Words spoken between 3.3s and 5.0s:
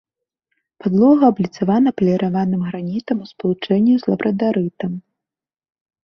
спалучэнні з лабрадарытам.